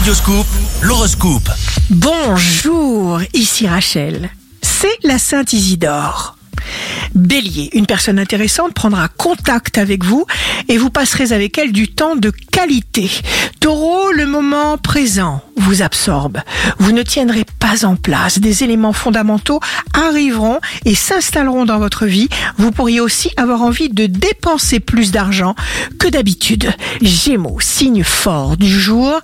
[0.00, 0.46] Radioscoop,
[0.80, 1.50] l'horoscope.
[1.90, 4.30] Bonjour, ici Rachel.
[4.62, 6.38] C'est la Sainte Isidore.
[7.14, 10.24] Bélier, une personne intéressante prendra contact avec vous
[10.70, 13.10] et vous passerez avec elle du temps de qualité.
[13.58, 16.38] Taureau, le moment présent vous absorbe.
[16.78, 18.38] Vous ne tiendrez pas en place.
[18.38, 19.60] Des éléments fondamentaux
[19.92, 22.28] arriveront et s'installeront dans votre vie.
[22.56, 25.54] Vous pourriez aussi avoir envie de dépenser plus d'argent
[25.98, 26.72] que d'habitude.
[27.02, 29.20] Gémeaux, signe fort du jour.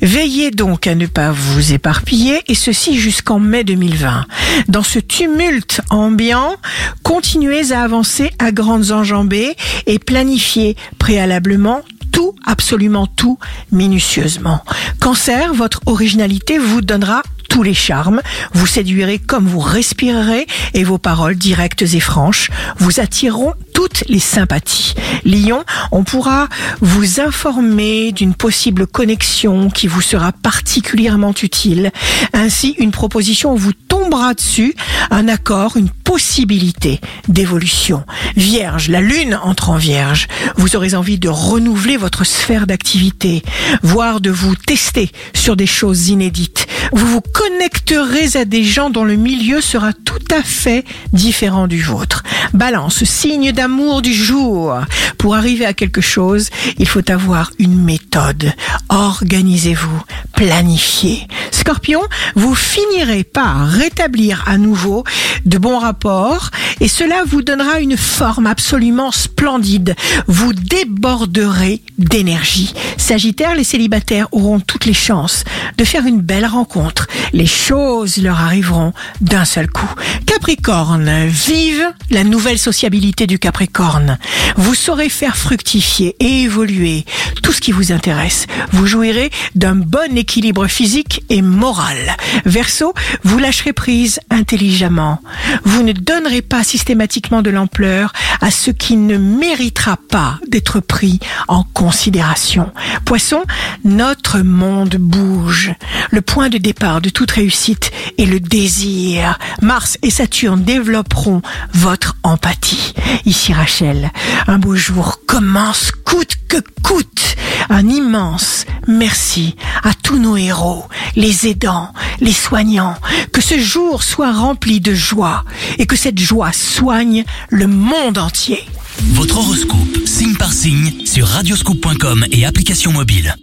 [0.00, 4.26] Veillez donc à ne pas vous éparpiller et ceci jusqu'en mai 2020.
[4.68, 6.56] Dans ce tumulte ambiant,
[7.04, 9.54] continuez à avancer à grandes enjambées
[9.86, 13.38] et planifiez préalablement tout, absolument tout,
[13.70, 14.64] minutieusement.
[15.00, 18.20] Cancer, votre originalité vous donnera tous les charmes,
[18.52, 24.18] vous séduirez comme vous respirerez et vos paroles directes et franches vous attireront toutes les
[24.18, 24.94] sympathies.
[25.24, 26.48] Lion, on pourra
[26.80, 31.92] vous informer d'une possible connexion qui vous sera particulièrement utile.
[32.32, 34.74] Ainsi, une proposition vous tombera dessus,
[35.10, 38.04] un accord, une possibilité d'évolution.
[38.36, 40.28] Vierge, la lune entre en vierge.
[40.56, 43.42] Vous aurez envie de renouveler votre sphère d'activité,
[43.82, 46.66] voire de vous tester sur des choses inédites.
[46.92, 51.82] Vous vous connecterez à des gens dont le milieu sera tout à fait différent du
[51.82, 52.22] vôtre.
[52.52, 54.76] Balance, signe d'amour du jour.
[55.18, 58.52] Pour arriver à quelque chose, il faut avoir une méthode.
[58.88, 60.02] Organisez-vous,
[60.34, 61.26] planifiez.
[61.64, 62.02] Scorpion,
[62.34, 65.02] vous finirez par rétablir à nouveau
[65.46, 69.96] de bons rapports et cela vous donnera une forme absolument splendide.
[70.26, 72.74] Vous déborderez d'énergie.
[72.98, 75.44] Sagittaire, les célibataires auront toutes les chances
[75.78, 77.06] de faire une belle rencontre.
[77.32, 78.92] Les choses leur arriveront
[79.22, 79.90] d'un seul coup.
[80.26, 84.18] Capricorne, vive la nouvelle sociabilité du Capricorne.
[84.56, 87.06] Vous saurez faire fructifier et évoluer
[87.42, 88.46] tout ce qui vous intéresse.
[88.72, 91.96] Vous jouirez d'un bon équilibre physique et moral.
[92.44, 95.20] Verseau, vous lâcherez prise intelligemment.
[95.64, 101.20] Vous ne donnerez pas systématiquement de l'ampleur à ce qui ne méritera pas d'être pris
[101.48, 102.72] en considération.
[103.04, 103.42] Poisson,
[103.84, 105.72] notre monde bouge.
[106.10, 109.38] Le point de départ de toute réussite est le désir.
[109.62, 111.42] Mars et Saturne développeront
[111.72, 112.94] votre empathie.
[113.24, 114.10] Ici Rachel,
[114.46, 117.36] un beau jour commence coûte que coûte.
[117.70, 120.84] Un immense merci à tous nos héros,
[121.16, 122.96] les aidants, les soignants.
[123.32, 125.44] Que ce jour soit rempli de joie
[125.78, 128.64] et que cette joie soigne le monde entier.
[129.12, 133.34] Votre horoscope, signe par signe, sur radioscoop.com et application mobile.